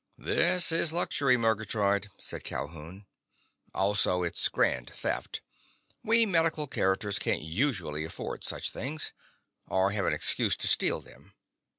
"This 0.17 0.71
is 0.71 0.91
luxury, 0.91 1.37
Murgatroyd," 1.37 2.07
said 2.17 2.43
Calhoun. 2.43 3.05
"Also 3.71 4.23
it's 4.23 4.49
grand 4.49 4.89
theft. 4.89 5.41
We 6.03 6.25
medical 6.25 6.65
characters 6.65 7.19
can't 7.19 7.43
usually 7.43 8.03
afford 8.03 8.43
such 8.43 8.71
things. 8.71 9.13
Or 9.67 9.91
have 9.91 10.05
an 10.07 10.13
excuse 10.13 10.57
to 10.57 10.67
steal 10.67 11.01
them. 11.01 11.35